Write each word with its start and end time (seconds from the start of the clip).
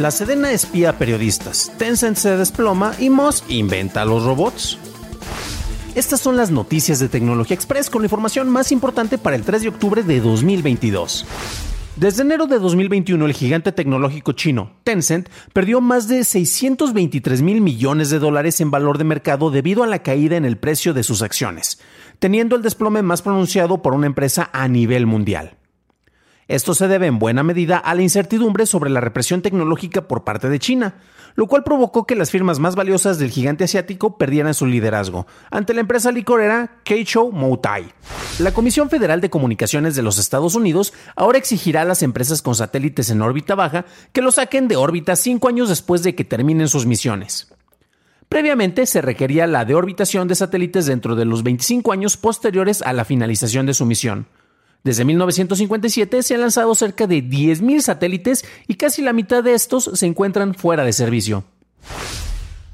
La 0.00 0.10
Sedena 0.10 0.50
espía 0.50 0.96
periodistas, 0.96 1.70
Tencent 1.76 2.16
se 2.16 2.34
desploma 2.34 2.94
y 2.98 3.10
Musk 3.10 3.50
inventa 3.50 4.06
los 4.06 4.24
robots. 4.24 4.78
Estas 5.94 6.20
son 6.20 6.38
las 6.38 6.50
noticias 6.50 7.00
de 7.00 7.10
Tecnología 7.10 7.54
Express 7.54 7.90
con 7.90 8.00
la 8.00 8.06
información 8.06 8.48
más 8.48 8.72
importante 8.72 9.18
para 9.18 9.36
el 9.36 9.42
3 9.42 9.60
de 9.60 9.68
octubre 9.68 10.02
de 10.02 10.20
2022. 10.20 11.26
Desde 11.96 12.22
enero 12.22 12.46
de 12.46 12.58
2021, 12.58 13.26
el 13.26 13.34
gigante 13.34 13.72
tecnológico 13.72 14.32
chino, 14.32 14.72
Tencent, 14.84 15.28
perdió 15.52 15.82
más 15.82 16.08
de 16.08 16.24
623 16.24 17.42
mil 17.42 17.60
millones 17.60 18.08
de 18.08 18.20
dólares 18.20 18.58
en 18.62 18.70
valor 18.70 18.96
de 18.96 19.04
mercado 19.04 19.50
debido 19.50 19.82
a 19.82 19.86
la 19.86 19.98
caída 19.98 20.38
en 20.38 20.46
el 20.46 20.56
precio 20.56 20.94
de 20.94 21.02
sus 21.02 21.20
acciones, 21.20 21.78
teniendo 22.18 22.56
el 22.56 22.62
desplome 22.62 23.02
más 23.02 23.20
pronunciado 23.20 23.82
por 23.82 23.92
una 23.92 24.06
empresa 24.06 24.48
a 24.54 24.66
nivel 24.66 25.04
mundial. 25.04 25.59
Esto 26.50 26.74
se 26.74 26.88
debe 26.88 27.06
en 27.06 27.20
buena 27.20 27.44
medida 27.44 27.78
a 27.78 27.94
la 27.94 28.02
incertidumbre 28.02 28.66
sobre 28.66 28.90
la 28.90 29.00
represión 29.00 29.40
tecnológica 29.40 30.08
por 30.08 30.24
parte 30.24 30.48
de 30.48 30.58
China, 30.58 30.94
lo 31.36 31.46
cual 31.46 31.62
provocó 31.62 32.08
que 32.08 32.16
las 32.16 32.32
firmas 32.32 32.58
más 32.58 32.74
valiosas 32.74 33.20
del 33.20 33.30
gigante 33.30 33.62
asiático 33.62 34.18
perdieran 34.18 34.52
su 34.52 34.66
liderazgo 34.66 35.28
ante 35.52 35.74
la 35.74 35.82
empresa 35.82 36.10
licorera 36.10 36.80
Keicho 36.82 37.30
Moutai. 37.30 37.92
La 38.40 38.50
Comisión 38.52 38.90
Federal 38.90 39.20
de 39.20 39.30
Comunicaciones 39.30 39.94
de 39.94 40.02
los 40.02 40.18
Estados 40.18 40.56
Unidos 40.56 40.92
ahora 41.14 41.38
exigirá 41.38 41.82
a 41.82 41.84
las 41.84 42.02
empresas 42.02 42.42
con 42.42 42.56
satélites 42.56 43.10
en 43.10 43.22
órbita 43.22 43.54
baja 43.54 43.84
que 44.12 44.20
lo 44.20 44.32
saquen 44.32 44.66
de 44.66 44.74
órbita 44.74 45.14
cinco 45.14 45.46
años 45.46 45.68
después 45.68 46.02
de 46.02 46.16
que 46.16 46.24
terminen 46.24 46.66
sus 46.66 46.84
misiones. 46.84 47.54
Previamente 48.28 48.86
se 48.86 49.00
requería 49.00 49.46
la 49.46 49.64
deorbitación 49.64 50.26
de 50.26 50.34
satélites 50.34 50.86
dentro 50.86 51.14
de 51.14 51.26
los 51.26 51.44
25 51.44 51.92
años 51.92 52.16
posteriores 52.16 52.82
a 52.82 52.92
la 52.92 53.04
finalización 53.04 53.66
de 53.66 53.74
su 53.74 53.86
misión. 53.86 54.26
Desde 54.82 55.04
1957 55.04 56.22
se 56.22 56.34
han 56.34 56.40
lanzado 56.40 56.74
cerca 56.74 57.06
de 57.06 57.22
10.000 57.22 57.80
satélites 57.80 58.44
y 58.66 58.74
casi 58.74 59.02
la 59.02 59.12
mitad 59.12 59.44
de 59.44 59.54
estos 59.54 59.90
se 59.92 60.06
encuentran 60.06 60.54
fuera 60.54 60.84
de 60.84 60.92
servicio. 60.92 61.44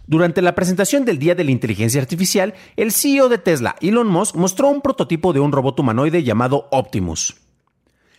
Durante 0.07 0.41
la 0.41 0.55
presentación 0.55 1.05
del 1.05 1.19
Día 1.19 1.35
de 1.35 1.43
la 1.43 1.51
Inteligencia 1.51 2.01
Artificial, 2.01 2.55
el 2.77 2.93
CEO 2.93 3.29
de 3.29 3.39
Tesla, 3.39 3.75
Elon 3.81 4.07
Musk, 4.07 4.37
mostró 4.37 4.69
un 4.69 4.81
prototipo 4.81 5.33
de 5.33 5.41
un 5.41 5.51
robot 5.51 5.81
humanoide 5.81 6.23
llamado 6.23 6.69
Optimus. 6.71 7.39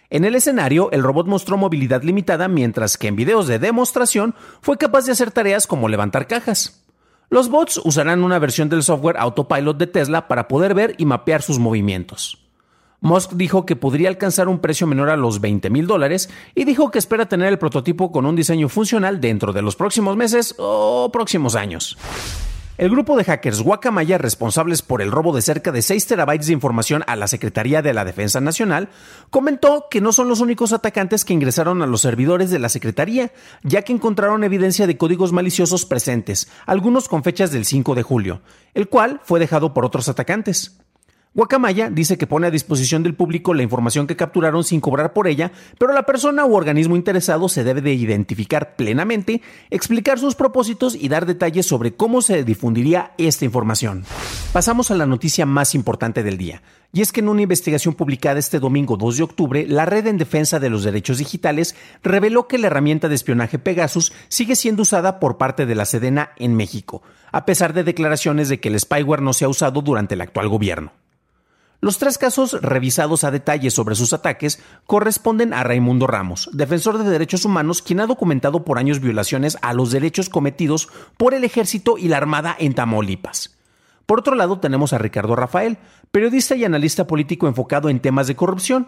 En 0.10 0.26
el 0.26 0.36
escenario, 0.36 0.92
el 0.92 1.04
robot 1.04 1.28
mostró 1.28 1.56
movilidad 1.56 2.04
limitada, 2.04 2.50
mientras 2.50 2.98
que 2.98 3.08
en 3.08 3.16
videos 3.16 3.48
de 3.48 3.60
demostración 3.60 4.36
fue 4.62 4.78
capaz 4.78 5.06
de 5.06 5.14
hacer 5.14 5.32
tareas 5.32 5.66
como 5.66 5.88
levantar 5.88 6.28
cajas. 6.28 6.86
Los 7.30 7.50
bots 7.50 7.80
usarán 7.84 8.24
una 8.24 8.40
versión 8.40 8.68
del 8.68 8.84
software 8.84 9.18
Autopilot 9.18 9.78
de 9.78 9.88
Tesla 9.88 10.28
para 10.28 10.50
poder 10.50 10.74
ver 10.74 10.96
y 10.98 11.06
mapear 11.06 11.42
sus 11.42 11.60
movimientos. 11.60 12.47
Musk 13.00 13.34
dijo 13.34 13.66
que 13.66 13.76
podría 13.76 14.10
alcanzar 14.10 14.48
un 14.48 14.60
precio 14.60 14.88
menor 14.88 15.10
a 15.10 15.18
los 15.18 15.40
20 15.40 15.70
mil 15.70 15.86
dólares 15.86 16.30
y 16.56 16.66
dijo 16.66 16.90
que 16.90 17.00
espera 17.00 17.30
tener 17.30 17.48
el 17.50 17.60
prototipo 17.60 18.12
con 18.12 18.26
un 18.26 18.36
diseño 18.36 18.70
funcional 18.70 19.22
dentro 19.22 19.54
de 19.54 19.62
los 19.62 19.76
próximos 19.76 20.18
meses 20.18 20.56
o 20.58 21.10
próximos 21.12 21.56
años. 21.56 21.98
El 22.78 22.92
grupo 22.92 23.18
de 23.18 23.24
hackers 23.24 23.64
Guacamaya, 23.64 24.20
responsables 24.20 24.84
por 24.84 25.02
el 25.02 25.12
robo 25.12 25.36
de 25.36 25.42
cerca 25.42 25.72
de 25.72 25.82
6 25.82 26.06
terabytes 26.06 26.46
de 26.46 26.54
información 26.54 27.04
a 27.08 27.16
la 27.16 27.28
Secretaría 27.28 27.82
de 27.82 27.92
la 27.92 28.06
Defensa 28.06 28.40
Nacional, 28.40 28.90
comentó 29.32 29.88
que 29.90 30.00
no 30.00 30.14
son 30.14 30.30
los 30.30 30.42
únicos 30.42 30.74
atacantes 30.74 31.26
que 31.26 31.34
ingresaron 31.34 31.82
a 31.82 31.88
los 31.88 32.02
servidores 32.02 32.52
de 32.52 32.60
la 32.60 32.70
Secretaría, 32.70 33.32
ya 33.64 33.82
que 33.82 33.94
encontraron 33.94 34.44
evidencia 34.44 34.86
de 34.86 34.96
códigos 34.96 35.34
maliciosos 35.34 35.86
presentes, 35.86 36.52
algunos 36.68 37.10
con 37.10 37.24
fechas 37.24 37.52
del 37.52 37.66
5 37.66 37.96
de 37.96 38.04
julio, 38.04 38.42
el 38.76 38.90
cual 38.90 39.22
fue 39.24 39.40
dejado 39.40 39.74
por 39.74 39.84
otros 39.84 40.08
atacantes. 40.08 40.80
Guacamaya 41.38 41.92
dice 41.92 42.18
que 42.18 42.26
pone 42.26 42.48
a 42.48 42.50
disposición 42.52 43.04
del 43.04 43.14
público 43.14 43.54
la 43.54 43.62
información 43.62 44.08
que 44.08 44.16
capturaron 44.16 44.64
sin 44.64 44.82
cobrar 44.82 45.14
por 45.14 45.28
ella, 45.28 45.52
pero 45.78 45.94
la 45.94 46.02
persona 46.02 46.48
u 46.48 46.56
organismo 46.56 46.96
interesado 46.96 47.48
se 47.48 47.64
debe 47.64 47.82
de 47.82 47.94
identificar 47.94 48.76
plenamente, 48.76 49.44
explicar 49.70 50.18
sus 50.18 50.34
propósitos 50.34 50.96
y 50.96 51.10
dar 51.10 51.28
detalles 51.28 51.68
sobre 51.68 51.94
cómo 51.94 52.24
se 52.24 52.44
difundiría 52.44 53.12
esta 53.20 53.46
información. 53.46 54.04
Pasamos 54.52 54.90
a 54.90 54.96
la 54.96 55.06
noticia 55.06 55.46
más 55.46 55.76
importante 55.76 56.24
del 56.24 56.40
día, 56.40 56.64
y 56.92 57.02
es 57.02 57.12
que 57.12 57.20
en 57.20 57.30
una 57.30 57.44
investigación 57.44 57.94
publicada 57.94 58.40
este 58.40 58.60
domingo 58.60 58.98
2 58.98 59.18
de 59.18 59.24
octubre, 59.24 59.68
la 59.68 59.86
Red 59.86 60.08
en 60.08 60.18
Defensa 60.18 60.60
de 60.60 60.72
los 60.72 60.84
Derechos 60.84 61.20
Digitales 61.20 61.76
reveló 62.02 62.48
que 62.48 62.58
la 62.58 62.66
herramienta 62.66 63.10
de 63.10 63.16
espionaje 63.16 63.60
Pegasus 63.60 64.12
sigue 64.28 64.56
siendo 64.56 64.82
usada 64.82 65.20
por 65.20 65.38
parte 65.38 65.68
de 65.68 65.76
la 65.76 65.86
Sedena 65.86 66.32
en 66.38 66.56
México, 66.56 67.04
a 67.32 67.46
pesar 67.46 67.76
de 67.76 67.84
declaraciones 67.84 68.50
de 68.50 68.60
que 68.60 68.70
el 68.70 68.80
spyware 68.80 69.22
no 69.22 69.34
se 69.34 69.46
ha 69.46 69.50
usado 69.50 69.84
durante 69.84 70.16
el 70.16 70.22
actual 70.22 70.50
gobierno. 70.50 70.94
Los 71.80 72.00
tres 72.00 72.18
casos 72.18 72.60
revisados 72.62 73.24
a 73.24 73.30
detalle 73.30 73.70
sobre 73.70 73.94
sus 73.94 74.12
ataques 74.12 74.60
corresponden 74.88 75.54
a 75.54 75.64
Raimundo 75.64 76.08
Ramos, 76.08 76.50
defensor 76.52 76.98
de 76.98 77.08
derechos 77.08 77.46
humanos, 77.46 77.84
quien 77.84 78.00
ha 78.00 78.08
documentado 78.08 78.66
por 78.66 78.80
años 78.80 79.00
violaciones 79.00 79.58
a 79.62 79.74
los 79.74 79.92
derechos 79.92 80.30
cometidos 80.30 80.90
por 81.18 81.36
el 81.36 81.44
ejército 81.44 82.00
y 82.00 82.08
la 82.08 82.18
armada 82.18 82.56
en 82.58 82.74
Tamaulipas. 82.74 83.58
Por 84.08 84.20
otro 84.20 84.36
lado, 84.36 84.60
tenemos 84.60 84.92
a 84.94 84.98
Ricardo 84.98 85.36
Rafael, 85.36 85.78
periodista 86.10 86.56
y 86.56 86.66
analista 86.66 87.06
político 87.06 87.48
enfocado 87.48 87.90
en 87.90 88.00
temas 88.00 88.26
de 88.26 88.36
corrupción. 88.36 88.88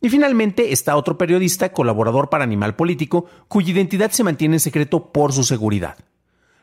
Y 0.00 0.08
finalmente 0.08 0.72
está 0.72 0.96
otro 0.96 1.18
periodista, 1.18 1.72
colaborador 1.72 2.30
para 2.30 2.44
Animal 2.44 2.76
Político, 2.76 3.26
cuya 3.48 3.72
identidad 3.72 4.12
se 4.12 4.22
mantiene 4.24 4.56
en 4.56 4.60
secreto 4.60 5.12
por 5.12 5.32
su 5.32 5.44
seguridad. 5.44 5.96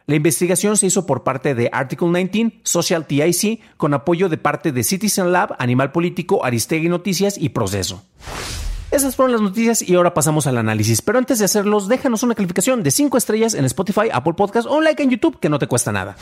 La 0.09 0.15
investigación 0.15 0.77
se 0.77 0.85
hizo 0.85 1.05
por 1.05 1.23
parte 1.23 1.53
de 1.53 1.69
Article 1.73 2.07
19, 2.07 2.61
Social 2.63 3.05
TIC, 3.05 3.59
con 3.75 3.93
apoyo 3.93 4.29
de 4.29 4.37
parte 4.37 4.71
de 4.71 4.85
Citizen 4.85 5.33
Lab, 5.33 5.57
Animal 5.59 5.91
Político, 5.91 6.45
Aristegui 6.45 6.87
Noticias 6.87 7.37
y 7.37 7.49
Proceso. 7.49 8.05
Esas 8.89 9.17
fueron 9.17 9.33
las 9.33 9.41
noticias 9.41 9.81
y 9.81 9.95
ahora 9.95 10.13
pasamos 10.13 10.47
al 10.47 10.59
análisis. 10.59 11.01
Pero 11.01 11.17
antes 11.17 11.39
de 11.39 11.45
hacerlos, 11.45 11.89
déjanos 11.89 12.23
una 12.23 12.35
calificación 12.35 12.83
de 12.83 12.91
5 12.91 13.17
estrellas 13.17 13.53
en 13.53 13.65
Spotify, 13.65 14.07
Apple 14.09 14.35
Podcast 14.35 14.65
o 14.65 14.77
un 14.77 14.85
like 14.85 15.03
en 15.03 15.09
YouTube 15.09 15.41
que 15.41 15.49
no 15.49 15.59
te 15.59 15.67
cuesta 15.67 15.91
nada. 15.91 16.15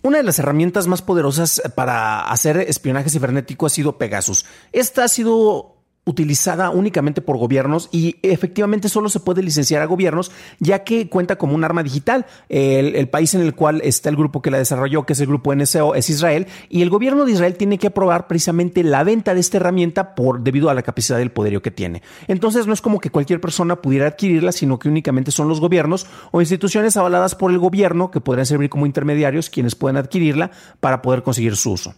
Una 0.00 0.16
de 0.16 0.22
las 0.22 0.38
herramientas 0.38 0.86
más 0.86 1.02
poderosas 1.02 1.60
para 1.74 2.30
hacer 2.30 2.56
espionaje 2.56 3.10
cibernético 3.10 3.66
ha 3.66 3.68
sido 3.68 3.98
Pegasus. 3.98 4.46
Esta 4.72 5.04
ha 5.04 5.08
sido 5.08 5.79
utilizada 6.06 6.70
únicamente 6.70 7.20
por 7.20 7.36
gobiernos 7.36 7.88
y 7.92 8.16
efectivamente 8.22 8.88
solo 8.88 9.08
se 9.08 9.20
puede 9.20 9.42
licenciar 9.42 9.82
a 9.82 9.86
gobiernos 9.86 10.32
ya 10.58 10.82
que 10.82 11.08
cuenta 11.08 11.36
como 11.36 11.54
un 11.54 11.62
arma 11.62 11.82
digital. 11.82 12.26
El, 12.48 13.08
país 13.08 13.34
en 13.34 13.42
el 13.42 13.54
cual 13.54 13.80
está 13.84 14.08
el 14.08 14.16
grupo 14.16 14.40
que 14.40 14.50
la 14.50 14.58
desarrolló, 14.58 15.04
que 15.04 15.12
es 15.12 15.20
el 15.20 15.26
grupo 15.26 15.54
NSO, 15.54 15.94
es 15.94 16.08
Israel 16.10 16.46
y 16.68 16.82
el 16.82 16.90
gobierno 16.90 17.24
de 17.24 17.32
Israel 17.32 17.56
tiene 17.56 17.78
que 17.78 17.88
aprobar 17.88 18.28
precisamente 18.28 18.82
la 18.82 19.04
venta 19.04 19.34
de 19.34 19.40
esta 19.40 19.58
herramienta 19.58 20.14
por 20.14 20.40
debido 20.40 20.70
a 20.70 20.74
la 20.74 20.82
capacidad 20.82 21.18
del 21.18 21.32
poderío 21.32 21.62
que 21.62 21.70
tiene. 21.70 22.02
Entonces 22.28 22.66
no 22.66 22.72
es 22.72 22.80
como 22.80 22.98
que 22.98 23.10
cualquier 23.10 23.40
persona 23.40 23.76
pudiera 23.76 24.06
adquirirla, 24.06 24.52
sino 24.52 24.78
que 24.78 24.88
únicamente 24.88 25.30
son 25.30 25.48
los 25.48 25.60
gobiernos 25.60 26.06
o 26.30 26.40
instituciones 26.40 26.96
avaladas 26.96 27.34
por 27.34 27.50
el 27.50 27.58
gobierno 27.58 28.10
que 28.10 28.20
podrían 28.20 28.46
servir 28.46 28.70
como 28.70 28.86
intermediarios 28.86 29.50
quienes 29.50 29.74
pueden 29.74 29.96
adquirirla 29.96 30.50
para 30.80 31.02
poder 31.02 31.22
conseguir 31.22 31.56
su 31.56 31.72
uso. 31.72 31.94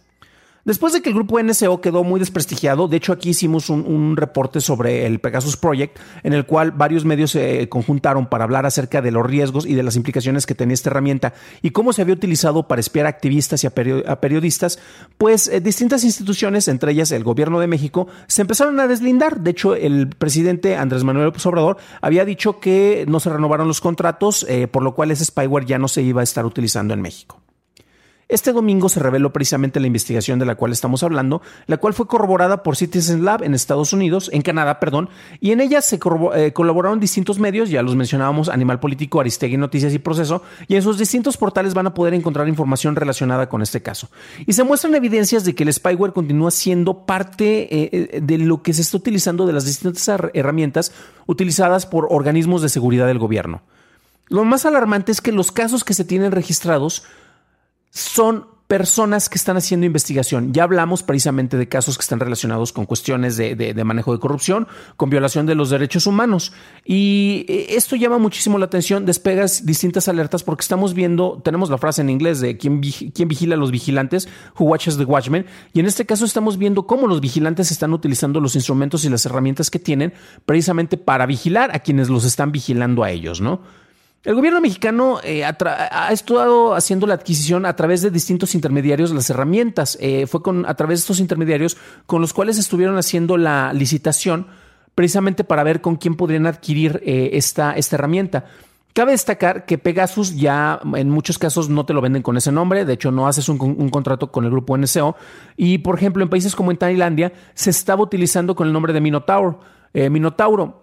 Después 0.65 0.93
de 0.93 1.01
que 1.01 1.09
el 1.09 1.15
grupo 1.15 1.43
NSO 1.43 1.81
quedó 1.81 2.05
muy 2.05 2.21
desprestigiado, 2.21 2.87
de 2.87 2.95
hecho 2.95 3.11
aquí 3.11 3.31
hicimos 3.31 3.69
un, 3.69 4.15
reporte 4.15 4.61
sobre 4.61 5.05
el 5.05 5.19
Pegasus 5.19 5.57
Project, 5.57 5.99
en 6.23 6.31
el 6.31 6.45
cual 6.45 6.71
varios 6.71 7.03
medios 7.03 7.31
se 7.31 7.67
conjuntaron 7.67 8.27
para 8.27 8.45
hablar 8.45 8.65
acerca 8.65 9.01
de 9.01 9.11
los 9.11 9.25
riesgos 9.25 9.65
y 9.65 9.73
de 9.73 9.83
las 9.83 9.97
implicaciones 9.97 10.45
que 10.45 10.55
tenía 10.55 10.73
esta 10.73 10.89
herramienta 10.89 11.33
y 11.61 11.71
cómo 11.71 11.91
se 11.91 12.01
había 12.01 12.13
utilizado 12.15 12.65
para 12.69 12.79
espiar 12.79 13.07
a 13.07 13.09
activistas 13.09 13.61
y 13.65 13.67
a, 13.67 13.71
periodistas, 14.21 14.79
pues 15.17 15.49
eh, 15.49 15.59
distintas 15.59 16.05
instituciones, 16.05 16.69
entre 16.69 16.93
ellas 16.93 17.11
el 17.11 17.25
gobierno 17.25 17.59
de 17.59 17.67
México, 17.67 18.07
se 18.27 18.43
empezaron 18.43 18.79
a 18.79 18.87
deslindar. 18.87 19.41
De 19.41 19.51
hecho, 19.51 19.75
el 19.75 20.07
presidente 20.07 20.77
Andrés 20.77 21.03
Manuel 21.03 21.25
López 21.25 21.45
Obrador 21.45 21.75
había 21.99 22.23
dicho 22.23 22.61
que 22.61 23.03
no 23.09 23.19
se 23.19 23.29
renovaron 23.29 23.67
los 23.67 23.81
contratos, 23.81 24.45
eh, 24.47 24.69
por 24.69 24.81
lo 24.81 24.95
cual 24.95 25.11
ese 25.11 25.25
spyware 25.25 25.65
ya 25.65 25.77
no 25.77 25.89
se 25.89 26.03
iba 26.03 26.21
a 26.21 26.23
estar 26.23 26.45
utilizando 26.45 26.93
en 26.93 27.01
México. 27.01 27.42
Este 28.29 28.53
domingo 28.53 28.89
se 28.89 28.99
reveló 28.99 29.33
precisamente 29.33 29.79
la 29.79 29.87
investigación 29.87 30.39
de 30.39 30.45
la 30.45 30.55
cual 30.55 30.71
estamos 30.71 31.03
hablando, 31.03 31.41
la 31.67 31.77
cual 31.77 31.93
fue 31.93 32.07
corroborada 32.07 32.63
por 32.63 32.75
Citizen 32.75 33.25
Lab 33.25 33.43
en 33.43 33.53
Estados 33.53 33.93
Unidos, 33.93 34.29
en 34.33 34.41
Canadá, 34.41 34.79
perdón, 34.79 35.09
y 35.39 35.51
en 35.51 35.61
ella 35.61 35.81
se 35.81 35.99
eh, 36.35 36.53
colaboraron 36.53 36.99
distintos 36.99 37.39
medios, 37.39 37.69
ya 37.69 37.81
los 37.81 37.95
mencionábamos, 37.95 38.49
Animal 38.49 38.79
Político, 38.79 39.19
Aristegui 39.19 39.57
Noticias 39.57 39.93
y 39.93 39.99
Proceso, 39.99 40.41
y 40.67 40.75
en 40.75 40.81
sus 40.81 40.97
distintos 40.97 41.37
portales 41.37 41.73
van 41.73 41.87
a 41.87 41.93
poder 41.93 42.13
encontrar 42.13 42.47
información 42.47 42.95
relacionada 42.95 43.49
con 43.49 43.61
este 43.61 43.81
caso. 43.81 44.09
Y 44.45 44.53
se 44.53 44.63
muestran 44.63 44.95
evidencias 44.95 45.43
de 45.43 45.53
que 45.53 45.63
el 45.63 45.73
spyware 45.73 46.13
continúa 46.13 46.51
siendo 46.51 47.05
parte 47.05 47.63
eh, 47.63 47.89
eh, 47.91 48.21
de 48.21 48.37
lo 48.37 48.61
que 48.63 48.73
se 48.73 48.81
está 48.81 48.97
utilizando 48.97 49.45
de 49.45 49.53
las 49.53 49.65
distintas 49.65 50.09
herramientas 50.33 50.93
utilizadas 51.25 51.85
por 51.85 52.07
organismos 52.09 52.61
de 52.61 52.69
seguridad 52.69 53.07
del 53.07 53.19
gobierno. 53.19 53.61
Lo 54.29 54.45
más 54.45 54.65
alarmante 54.65 55.11
es 55.11 55.21
que 55.21 55.31
los 55.31 55.51
casos 55.51 55.83
que 55.83 55.93
se 55.93 56.05
tienen 56.05 56.31
registrados 56.31 57.03
son 57.93 58.47
personas 58.67 59.29
que 59.29 59.37
están 59.37 59.55
haciendo 59.55 59.85
investigación. 59.85 60.51
Ya 60.51 60.63
hablamos 60.63 61.03
precisamente 61.03 61.57
de 61.57 61.69
casos 61.69 61.95
que 61.95 62.01
están 62.01 62.19
relacionados 62.19 62.73
con 62.73 62.87
cuestiones 62.87 63.37
de, 63.37 63.83
manejo 63.83 64.13
de 64.13 64.19
corrupción, 64.19 64.67
con 64.97 65.11
violación 65.11 65.45
de 65.45 65.53
los 65.53 65.69
derechos 65.69 66.07
humanos. 66.07 66.53
Y 66.83 67.45
eh, 67.47 67.67
esto 67.75 67.95
llama 67.95 68.17
muchísimo 68.17 68.57
la 68.57 68.65
atención, 68.65 69.05
despegas 69.05 69.67
distintas 69.67 70.07
alertas 70.07 70.41
porque 70.41 70.61
estamos 70.61 70.95
viendo, 70.95 71.39
tenemos 71.43 71.69
la 71.69 71.77
frase 71.77 72.01
en 72.01 72.09
inglés 72.09 72.39
de 72.39 72.57
quién, 72.57 72.81
quién 72.81 73.27
vigila 73.27 73.53
a 73.53 73.59
los 73.59 73.69
vigilantes, 73.69 74.27
who 74.57 74.65
watches 74.65 74.97
the 74.97 75.05
watchmen, 75.05 75.45
y 75.71 75.79
en 75.79 75.85
este 75.85 76.07
caso 76.07 76.25
estamos 76.25 76.57
viendo 76.57 76.87
cómo 76.87 77.05
los 77.05 77.21
vigilantes 77.21 77.69
están 77.69 77.93
utilizando 77.93 78.39
los 78.39 78.55
instrumentos 78.55 79.05
y 79.05 79.09
las 79.09 79.23
herramientas 79.27 79.69
que 79.69 79.77
tienen 79.77 80.13
precisamente 80.47 80.97
para 80.97 81.27
vigilar 81.27 81.75
a 81.75 81.79
quienes 81.79 82.09
los 82.09 82.25
están 82.25 82.51
vigilando 82.51 83.03
a 83.03 83.11
ellos, 83.11 83.39
¿no? 83.39 83.82
El 84.23 84.35
gobierno 84.35 84.61
mexicano 84.61 85.19
eh, 85.21 85.43
ha 85.43 86.09
estado 86.13 86.75
haciendo 86.75 87.05
la 87.07 87.15
adquisición 87.15 87.65
a 87.65 87.75
través 87.75 88.01
de 88.01 88.09
distintos 88.09 88.55
intermediarios 88.55 89.11
las 89.11 89.29
herramientas. 89.29 89.97
Eh, 89.99 90.27
fue 90.27 90.41
con, 90.41 90.65
a 90.65 90.75
través 90.75 90.99
de 90.99 91.01
estos 91.01 91.19
intermediarios 91.19 91.75
con 92.05 92.21
los 92.21 92.31
cuales 92.31 92.57
estuvieron 92.57 92.97
haciendo 92.97 93.35
la 93.35 93.73
licitación 93.73 94.47
precisamente 94.95 95.43
para 95.43 95.63
ver 95.63 95.81
con 95.81 95.97
quién 95.97 96.15
podrían 96.15 96.47
adquirir 96.47 97.01
eh, 97.03 97.31
esta, 97.33 97.73
esta 97.73 97.97
herramienta. 97.97 98.45
Cabe 98.93 99.11
destacar 99.11 99.65
que 99.65 99.77
Pegasus 99.77 100.37
ya 100.37 100.79
en 100.95 101.09
muchos 101.09 101.37
casos 101.37 101.67
no 101.67 101.85
te 101.85 101.93
lo 101.93 101.99
venden 101.99 102.21
con 102.21 102.37
ese 102.37 102.51
nombre, 102.51 102.85
de 102.85 102.93
hecho 102.93 103.11
no 103.11 103.27
haces 103.27 103.49
un, 103.49 103.59
un, 103.59 103.89
contrato 103.89 104.31
con 104.31 104.45
el 104.45 104.51
grupo 104.51 104.77
NSO 104.77 105.17
y 105.57 105.79
por 105.79 105.97
ejemplo 105.97 106.23
en 106.23 106.29
países 106.29 106.55
como 106.55 106.69
en 106.69 106.77
Tailandia 106.77 107.33
se 107.55 107.71
estaba 107.71 108.03
utilizando 108.03 108.55
con 108.55 108.67
el 108.67 108.73
nombre 108.73 108.93
de 108.93 109.01
Minotauro. 109.01 109.59
Minotauro 109.95 110.82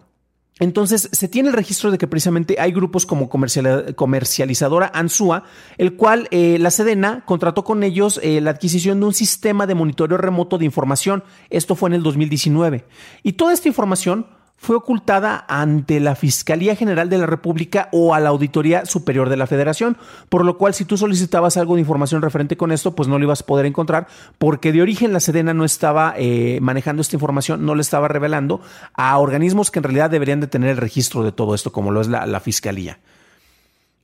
entonces, 0.60 1.08
se 1.10 1.26
tiene 1.26 1.48
el 1.48 1.54
registro 1.54 1.90
de 1.90 1.96
que 1.96 2.06
precisamente 2.06 2.56
hay 2.60 2.70
grupos 2.70 3.06
como 3.06 3.30
comercializadora 3.30 4.90
Ansua, 4.92 5.44
el 5.78 5.96
cual 5.96 6.28
eh, 6.30 6.58
la 6.60 6.70
Sedena 6.70 7.24
contrató 7.24 7.64
con 7.64 7.82
ellos 7.82 8.20
eh, 8.22 8.42
la 8.42 8.50
adquisición 8.50 9.00
de 9.00 9.06
un 9.06 9.14
sistema 9.14 9.66
de 9.66 9.74
monitoreo 9.74 10.18
remoto 10.18 10.58
de 10.58 10.66
información. 10.66 11.24
Esto 11.48 11.74
fue 11.74 11.88
en 11.88 11.94
el 11.94 12.02
2019. 12.02 12.84
Y 13.22 13.32
toda 13.32 13.54
esta 13.54 13.68
información 13.68 14.26
fue 14.60 14.76
ocultada 14.76 15.46
ante 15.48 16.00
la 16.00 16.14
Fiscalía 16.14 16.76
General 16.76 17.08
de 17.08 17.16
la 17.16 17.24
República 17.24 17.88
o 17.92 18.14
a 18.14 18.20
la 18.20 18.28
Auditoría 18.28 18.84
Superior 18.84 19.30
de 19.30 19.38
la 19.38 19.46
Federación, 19.46 19.96
por 20.28 20.44
lo 20.44 20.58
cual 20.58 20.74
si 20.74 20.84
tú 20.84 20.98
solicitabas 20.98 21.56
algo 21.56 21.76
de 21.76 21.80
información 21.80 22.20
referente 22.20 22.58
con 22.58 22.70
esto, 22.70 22.94
pues 22.94 23.08
no 23.08 23.18
lo 23.18 23.24
ibas 23.24 23.40
a 23.40 23.46
poder 23.46 23.64
encontrar, 23.64 24.06
porque 24.36 24.70
de 24.70 24.82
origen 24.82 25.14
la 25.14 25.20
Sedena 25.20 25.54
no 25.54 25.64
estaba 25.64 26.12
eh, 26.18 26.58
manejando 26.60 27.00
esta 27.00 27.16
información, 27.16 27.64
no 27.64 27.74
le 27.74 27.80
estaba 27.80 28.06
revelando 28.08 28.60
a 28.92 29.16
organismos 29.16 29.70
que 29.70 29.78
en 29.78 29.84
realidad 29.84 30.10
deberían 30.10 30.40
de 30.40 30.46
tener 30.46 30.68
el 30.68 30.76
registro 30.76 31.24
de 31.24 31.32
todo 31.32 31.54
esto, 31.54 31.72
como 31.72 31.90
lo 31.90 32.02
es 32.02 32.08
la, 32.08 32.26
la 32.26 32.40
Fiscalía. 32.40 32.98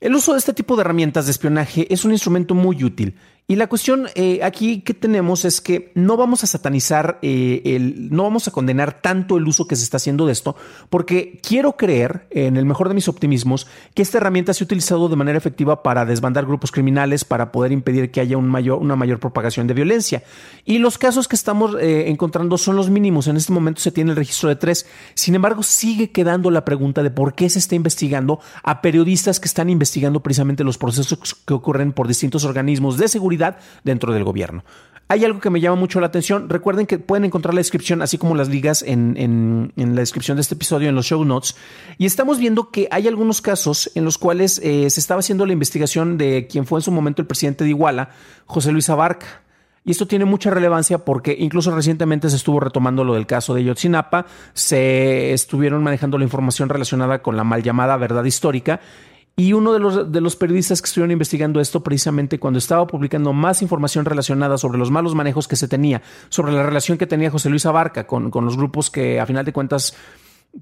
El 0.01 0.15
uso 0.15 0.33
de 0.33 0.39
este 0.39 0.53
tipo 0.53 0.75
de 0.75 0.81
herramientas 0.81 1.25
de 1.25 1.33
espionaje 1.33 1.85
es 1.93 2.03
un 2.03 2.13
instrumento 2.13 2.55
muy 2.55 2.83
útil 2.83 3.15
y 3.49 3.55
la 3.55 3.67
cuestión 3.67 4.07
eh, 4.15 4.41
aquí 4.43 4.81
que 4.81 4.93
tenemos 4.93 5.45
es 5.45 5.61
que 5.61 5.93
no 5.95 6.17
vamos 6.17 6.43
a 6.43 6.47
satanizar, 6.47 7.17
eh, 7.21 7.61
el, 7.63 8.09
no 8.13 8.23
vamos 8.23 8.45
a 8.49 8.51
condenar 8.51 9.01
tanto 9.01 9.37
el 9.37 9.47
uso 9.47 9.67
que 9.67 9.77
se 9.77 9.83
está 9.83 9.95
haciendo 9.95 10.25
de 10.25 10.33
esto, 10.33 10.57
porque 10.89 11.39
quiero 11.41 11.77
creer, 11.77 12.27
en 12.31 12.57
el 12.57 12.65
mejor 12.65 12.89
de 12.89 12.93
mis 12.93 13.07
optimismos, 13.07 13.65
que 13.93 14.01
esta 14.01 14.17
herramienta 14.17 14.53
se 14.53 14.63
ha 14.63 14.65
utilizado 14.65 15.07
de 15.07 15.15
manera 15.15 15.37
efectiva 15.37 15.81
para 15.81 16.03
desbandar 16.05 16.45
grupos 16.45 16.73
criminales, 16.73 17.23
para 17.23 17.53
poder 17.53 17.71
impedir 17.71 18.11
que 18.11 18.19
haya 18.19 18.35
un 18.35 18.49
mayor, 18.49 18.79
una 18.79 18.97
mayor 18.97 19.21
propagación 19.21 19.65
de 19.65 19.73
violencia. 19.75 20.23
Y 20.65 20.79
los 20.79 20.97
casos 20.97 21.29
que 21.29 21.37
estamos 21.37 21.73
eh, 21.79 22.09
encontrando 22.09 22.57
son 22.57 22.75
los 22.75 22.89
mínimos. 22.89 23.27
En 23.27 23.37
este 23.37 23.53
momento 23.53 23.79
se 23.79 23.93
tiene 23.93 24.09
el 24.09 24.17
registro 24.17 24.49
de 24.49 24.57
tres. 24.57 24.87
Sin 25.13 25.35
embargo, 25.35 25.63
sigue 25.63 26.11
quedando 26.11 26.51
la 26.51 26.65
pregunta 26.65 27.01
de 27.01 27.11
por 27.11 27.33
qué 27.33 27.49
se 27.49 27.59
está 27.59 27.75
investigando 27.75 28.41
a 28.63 28.81
periodistas 28.81 29.39
que 29.39 29.47
están 29.47 29.69
investigando 29.69 30.21
precisamente 30.21 30.65
los 30.65 30.77
procesos 30.77 31.33
que 31.45 31.53
ocurren 31.53 31.93
por 31.93 32.09
distintos 32.09 32.43
organismos 32.43 32.97
de 32.97 33.07
seguridad 33.07 33.36
dentro 33.83 34.13
del 34.13 34.23
gobierno. 34.23 34.63
Hay 35.09 35.23
algo 35.23 35.39
que 35.39 35.49
me 35.49 35.61
llama 35.61 35.77
mucho 35.77 36.01
la 36.01 36.07
atención. 36.07 36.49
Recuerden 36.49 36.85
que 36.85 36.99
pueden 36.99 37.23
encontrar 37.23 37.53
la 37.53 37.59
descripción, 37.59 38.01
así 38.01 38.17
como 38.17 38.35
las 38.35 38.49
ligas 38.49 38.83
en, 38.85 39.71
la 39.77 40.01
descripción 40.01 40.35
de 40.35 40.41
este 40.41 40.55
episodio, 40.55 40.89
en 40.89 40.95
los 40.95 41.05
show 41.05 41.23
notes. 41.23 41.55
Y 41.97 42.05
estamos 42.05 42.39
viendo 42.39 42.71
que 42.71 42.89
hay 42.91 43.07
algunos 43.07 43.41
casos 43.41 43.89
en 43.95 44.03
los 44.03 44.17
cuales 44.17 44.59
eh, 44.63 44.89
se 44.89 44.99
estaba 44.99 45.19
haciendo 45.19 45.45
la 45.45 45.53
investigación 45.53 46.17
de 46.17 46.47
quien 46.47 46.65
fue 46.65 46.79
en 46.79 46.83
su 46.83 46.91
momento 46.91 47.21
el 47.21 47.27
presidente 47.27 47.63
de 47.63 47.69
Iguala, 47.69 48.09
José 48.45 48.73
Luis 48.73 48.89
Abarca. 48.89 49.43
Y 49.85 49.91
esto 49.91 50.05
tiene 50.05 50.25
mucha 50.25 50.49
relevancia 50.49 50.97
porque 50.97 51.33
incluso 51.39 51.73
recientemente 51.73 52.29
se 52.29 52.35
estuvo 52.35 52.59
retomando 52.59 53.05
lo 53.05 53.13
del 53.13 53.25
caso 53.25 53.53
de 53.53 53.63
Yotzinapa, 53.63 54.25
se 54.53 55.31
estuvieron 55.31 55.81
manejando 55.81 56.17
la 56.17 56.25
información 56.25 56.67
relacionada 56.67 57.21
con 57.21 57.37
la 57.37 57.45
mal 57.45 57.63
llamada 57.63 57.95
verdad 57.95 58.25
histórica 58.25 58.81
y 59.39 59.53
uno 59.53 59.71
de 59.71 59.79
los, 59.79 60.11
de 60.11 60.19
los 60.19 60.35
periodistas 60.35 60.81
que 60.81 60.87
estuvieron 60.87 61.11
investigando 61.11 61.61
esto 61.61 61.83
precisamente 61.83 62.39
cuando 62.39 62.57
estaba 62.57 62.87
publicando 62.87 63.33
más 63.33 63.61
información 63.61 64.03
relacionada 64.03 64.57
sobre 64.57 64.79
los 64.79 64.89
malos 64.89 65.13
manejos 65.13 65.47
que 65.47 65.55
se 65.55 65.67
tenía, 65.67 66.01
sobre 66.29 66.53
la 66.53 66.63
relación 66.63 66.97
que 66.97 67.05
tenía 67.05 67.29
José 67.29 67.51
Luis 67.51 67.67
Abarca 67.67 68.07
con, 68.07 68.31
con 68.31 68.45
los 68.45 68.57
grupos 68.57 68.89
que 68.89 69.19
a 69.19 69.27
final 69.27 69.45
de 69.45 69.53
cuentas 69.53 69.95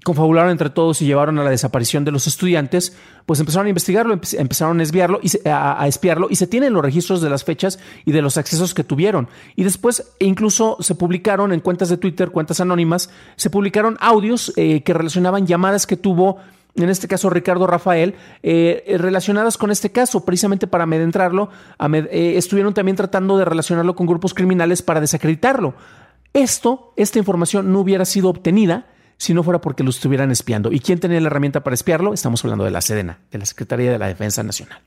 confabularon 0.04 0.50
entre 0.50 0.68
todos 0.68 1.00
y 1.00 1.06
llevaron 1.06 1.38
a 1.38 1.44
la 1.44 1.48
desaparición 1.48 2.04
de 2.04 2.10
los 2.10 2.26
estudiantes, 2.26 2.94
pues 3.24 3.40
empezaron 3.40 3.66
a 3.66 3.70
investigarlo, 3.70 4.12
empezaron 4.12 4.80
a 4.80 4.82
espiarlo 4.82 5.20
y 5.22 5.30
a, 5.48 5.86
espiarlo 5.88 6.26
y 6.28 6.36
se 6.36 6.46
tienen 6.46 6.74
los 6.74 6.84
registros 6.84 7.22
de 7.22 7.30
las 7.30 7.44
fechas 7.44 7.78
y 8.04 8.12
de 8.12 8.20
los 8.20 8.36
accesos 8.36 8.74
que 8.74 8.84
tuvieron. 8.84 9.28
Y 9.54 9.64
después 9.64 10.12
incluso 10.18 10.76
se 10.80 10.94
publicaron 10.94 11.52
en 11.52 11.60
cuentas 11.60 11.88
de 11.88 11.96
Twitter, 11.96 12.30
cuentas 12.30 12.60
anónimas, 12.60 13.08
se 13.36 13.48
publicaron 13.48 13.96
audios 14.00 14.52
eh, 14.56 14.82
que 14.82 14.92
relacionaban 14.92 15.46
llamadas 15.46 15.86
que 15.86 15.96
tuvo 15.96 16.38
en 16.84 16.90
este 16.90 17.08
caso 17.08 17.30
Ricardo 17.30 17.66
Rafael, 17.66 18.14
eh, 18.42 18.84
eh, 18.86 18.98
relacionadas 18.98 19.56
con 19.56 19.70
este 19.70 19.90
caso, 19.90 20.24
precisamente 20.24 20.66
para 20.66 20.84
amedentrarlo, 20.84 21.50
eh, 21.80 22.34
estuvieron 22.36 22.74
también 22.74 22.96
tratando 22.96 23.38
de 23.38 23.44
relacionarlo 23.44 23.96
con 23.96 24.06
grupos 24.06 24.34
criminales 24.34 24.82
para 24.82 25.00
desacreditarlo. 25.00 25.74
Esto, 26.32 26.92
esta 26.96 27.18
información 27.18 27.72
no 27.72 27.80
hubiera 27.80 28.04
sido 28.04 28.28
obtenida 28.28 28.86
si 29.16 29.32
no 29.32 29.42
fuera 29.42 29.60
porque 29.60 29.82
lo 29.82 29.90
estuvieran 29.90 30.30
espiando. 30.30 30.70
¿Y 30.70 30.80
quién 30.80 31.00
tenía 31.00 31.20
la 31.20 31.28
herramienta 31.28 31.64
para 31.64 31.74
espiarlo? 31.74 32.12
Estamos 32.12 32.44
hablando 32.44 32.64
de 32.64 32.70
la 32.70 32.82
Sedena, 32.82 33.20
de 33.30 33.38
la 33.38 33.46
Secretaría 33.46 33.90
de 33.90 33.98
la 33.98 34.08
Defensa 34.08 34.42
Nacional. 34.42 34.80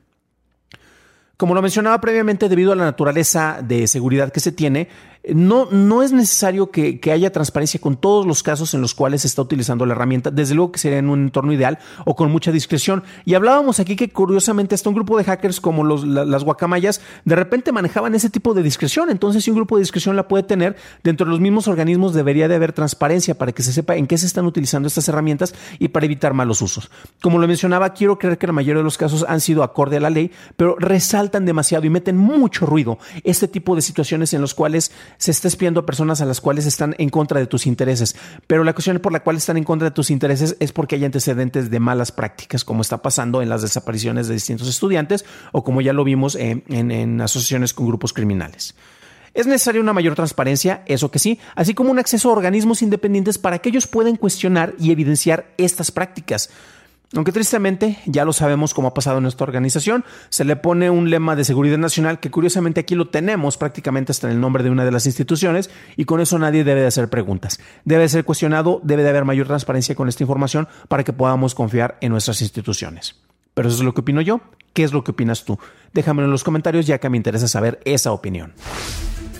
Como 1.39 1.55
lo 1.55 1.61
mencionaba 1.61 2.01
previamente, 2.01 2.49
debido 2.49 2.73
a 2.73 2.75
la 2.75 2.83
naturaleza 2.83 3.61
de 3.63 3.87
seguridad 3.87 4.31
que 4.31 4.41
se 4.41 4.51
tiene, 4.51 4.89
no, 5.27 5.67
no 5.69 6.01
es 6.01 6.11
necesario 6.11 6.71
que, 6.71 6.99
haya 7.11 7.31
transparencia 7.31 7.79
con 7.79 7.97
todos 7.97 8.25
los 8.25 8.43
casos 8.43 8.73
en 8.73 8.81
los 8.81 8.93
cuales 8.93 9.21
se 9.21 9.27
está 9.27 9.41
utilizando 9.41 9.85
la 9.85 9.93
herramienta. 9.93 10.31
Desde 10.31 10.55
luego 10.55 10.71
que 10.71 10.79
sería 10.79 10.99
en 10.99 11.09
un 11.09 11.23
entorno 11.23 11.51
ideal 11.51 11.79
o 12.05 12.15
con 12.15 12.31
mucha 12.31 12.51
discreción. 12.51 13.03
Y 13.25 13.33
hablábamos 13.33 13.79
aquí 13.79 13.95
que 13.95 14.09
curiosamente 14.09 14.75
hasta 14.75 14.89
un 14.89 14.95
grupo 14.95 15.17
de 15.17 15.23
hackers 15.23 15.59
como 15.59 15.83
los, 15.83 16.05
las 16.05 16.43
guacamayas 16.43 17.01
de 17.25 17.35
repente 17.35 17.71
manejaban 17.71 18.15
ese 18.15 18.29
tipo 18.29 18.53
de 18.53 18.63
discreción. 18.63 19.09
Entonces, 19.09 19.43
si 19.43 19.51
un 19.51 19.57
grupo 19.57 19.75
de 19.75 19.81
discreción 19.81 20.15
la 20.15 20.27
puede 20.27 20.43
tener, 20.43 20.77
dentro 21.03 21.25
de 21.25 21.31
los 21.31 21.39
mismos 21.39 21.67
organismos 21.67 22.13
debería 22.13 22.47
de 22.47 22.55
haber 22.55 22.73
transparencia 22.73 23.37
para 23.37 23.51
que 23.51 23.63
se 23.63 23.73
sepa 23.73 23.95
en 23.95 24.07
qué 24.07 24.17
se 24.17 24.25
están 24.25 24.45
utilizando 24.45 24.87
estas 24.87 25.07
herramientas 25.09 25.53
y 25.79 25.89
para 25.89 26.05
evitar 26.05 26.33
malos 26.33 26.61
usos. 26.61 26.89
Como 27.21 27.39
lo 27.39 27.47
mencionaba, 27.47 27.93
quiero 27.93 28.17
creer 28.17 28.37
que 28.37 28.47
la 28.47 28.53
mayoría 28.53 28.79
de 28.79 28.83
los 28.83 28.97
casos 28.97 29.25
han 29.27 29.41
sido 29.41 29.63
acorde 29.63 29.97
a 29.97 29.99
la 29.99 30.09
ley, 30.09 30.31
pero 30.55 30.75
resaltan 30.77 31.45
demasiado 31.45 31.85
y 31.85 31.89
meten 31.89 32.17
mucho 32.17 32.65
ruido 32.65 32.99
este 33.23 33.47
tipo 33.47 33.75
de 33.75 33.81
situaciones 33.81 34.33
en 34.33 34.41
los 34.41 34.53
cuales 34.53 34.91
se 35.17 35.31
está 35.31 35.47
espiando 35.47 35.81
a 35.81 35.85
personas 35.85 36.21
a 36.21 36.25
las 36.25 36.41
cuales 36.41 36.65
están 36.65 36.95
en 36.97 37.09
contra 37.09 37.39
de 37.39 37.47
tus 37.47 37.67
intereses. 37.67 38.15
Pero 38.47 38.63
la 38.63 38.73
cuestión 38.73 38.99
por 38.99 39.11
la 39.11 39.21
cual 39.21 39.37
están 39.37 39.57
en 39.57 39.63
contra 39.63 39.89
de 39.89 39.95
tus 39.95 40.11
intereses 40.11 40.55
es 40.59 40.71
porque 40.71 40.95
hay 40.95 41.05
antecedentes 41.05 41.69
de 41.69 41.79
malas 41.79 42.11
prácticas, 42.11 42.63
como 42.63 42.81
está 42.81 43.01
pasando 43.01 43.41
en 43.41 43.49
las 43.49 43.61
desapariciones 43.61 44.27
de 44.27 44.33
distintos 44.33 44.67
estudiantes 44.67 45.25
o 45.51 45.63
como 45.63 45.81
ya 45.81 45.93
lo 45.93 46.03
vimos 46.03 46.35
en, 46.35 46.63
en 46.67 47.21
asociaciones 47.21 47.73
con 47.73 47.87
grupos 47.87 48.13
criminales. 48.13 48.75
Es 49.33 49.45
necesaria 49.45 49.81
una 49.81 49.93
mayor 49.93 50.15
transparencia, 50.15 50.83
eso 50.85 51.11
que 51.11 51.19
sí, 51.19 51.39
así 51.55 51.73
como 51.73 51.91
un 51.91 51.99
acceso 51.99 52.29
a 52.29 52.33
organismos 52.33 52.81
independientes 52.81 53.37
para 53.37 53.59
que 53.59 53.69
ellos 53.69 53.87
puedan 53.87 54.15
cuestionar 54.15 54.73
y 54.79 54.91
evidenciar 54.91 55.53
estas 55.57 55.91
prácticas. 55.91 56.49
Aunque 57.15 57.31
tristemente, 57.31 57.97
ya 58.05 58.23
lo 58.23 58.33
sabemos 58.33 58.75
como 58.75 58.89
ha 58.89 58.93
pasado 58.93 59.17
en 59.17 59.23
nuestra 59.23 59.43
organización, 59.43 60.05
se 60.29 60.45
le 60.45 60.55
pone 60.55 60.91
un 60.91 61.09
lema 61.09 61.35
de 61.35 61.43
seguridad 61.43 61.79
nacional 61.79 62.19
que 62.19 62.29
curiosamente 62.29 62.81
aquí 62.81 62.93
lo 62.93 63.09
tenemos 63.09 63.57
prácticamente 63.57 64.11
hasta 64.11 64.27
en 64.27 64.33
el 64.33 64.39
nombre 64.39 64.63
de 64.63 64.69
una 64.69 64.85
de 64.85 64.91
las 64.91 65.07
instituciones 65.07 65.71
y 65.97 66.05
con 66.05 66.21
eso 66.21 66.37
nadie 66.37 66.63
debe 66.63 66.81
de 66.81 66.87
hacer 66.87 67.09
preguntas. 67.09 67.59
Debe 67.83 68.07
ser 68.09 68.25
cuestionado, 68.25 68.79
debe 68.83 69.01
de 69.01 69.09
haber 69.09 69.25
mayor 69.25 69.47
transparencia 69.47 69.95
con 69.95 70.07
esta 70.07 70.21
información 70.21 70.67
para 70.87 71.03
que 71.03 71.13
podamos 71.13 71.55
confiar 71.55 71.97
en 72.01 72.11
nuestras 72.11 72.41
instituciones. 72.41 73.15
Pero 73.55 73.69
eso 73.69 73.79
es 73.79 73.83
lo 73.83 73.93
que 73.95 74.01
opino 74.01 74.21
yo. 74.21 74.41
¿Qué 74.73 74.83
es 74.83 74.93
lo 74.93 75.03
que 75.03 75.11
opinas 75.11 75.45
tú? 75.45 75.57
Déjamelo 75.93 76.27
en 76.27 76.31
los 76.31 76.43
comentarios 76.43 76.85
ya 76.85 76.99
que 76.99 77.09
me 77.09 77.17
interesa 77.17 77.47
saber 77.47 77.79
esa 77.85 78.11
opinión. 78.11 78.53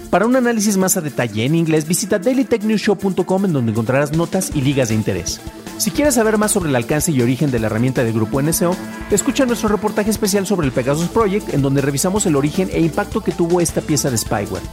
Para 0.10 0.26
un 0.26 0.36
análisis 0.36 0.76
más 0.76 0.98
a 0.98 1.02
detalle 1.02 1.46
en 1.46 1.54
inglés, 1.54 1.88
visita 1.88 2.18
dailytechnewshow.com 2.18 3.46
en 3.46 3.54
donde 3.54 3.72
encontrarás 3.72 4.12
notas 4.14 4.52
y 4.56 4.62
ligas 4.62 4.90
de 4.90 4.96
interés. 4.96 5.40
Si 5.78 5.92
quieres 5.92 6.16
saber 6.16 6.40
más 6.40 6.52
sobre 6.52 6.70
el 6.70 6.76
alcance 6.76 7.12
y 7.12 7.22
origen 7.22 7.52
de 7.52 7.60
la 7.60 7.68
herramienta 7.68 8.04
del 8.04 8.14
grupo 8.14 8.42
NSO, 8.42 8.76
escucha 9.12 9.46
nuestro 9.46 9.70
reportaje 9.70 10.10
especial 10.10 10.48
sobre 10.48 10.66
el 10.66 10.74
Pegasus 10.74 11.10
Project 11.10 11.54
en 11.54 11.62
donde 11.62 11.82
revisamos 11.82 12.26
el 12.26 12.36
origen 12.36 12.70
e 12.72 12.82
impacto 12.82 13.22
que 13.22 13.32
tuvo 13.32 13.62
esta 13.62 13.82
pieza 13.82 14.10
de 14.10 14.18
spyware. 14.18 14.64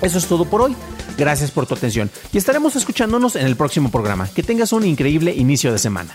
Eso 0.00 0.16
es 0.16 0.26
todo 0.26 0.46
por 0.46 0.62
hoy. 0.62 0.74
Gracias 1.18 1.50
por 1.50 1.66
tu 1.66 1.74
atención 1.74 2.10
y 2.32 2.38
estaremos 2.38 2.74
escuchándonos 2.74 3.36
en 3.36 3.46
el 3.46 3.56
próximo 3.56 3.90
programa. 3.90 4.26
Que 4.34 4.42
tengas 4.42 4.72
un 4.72 4.86
increíble 4.86 5.34
inicio 5.34 5.70
de 5.70 5.78
semana. 5.78 6.14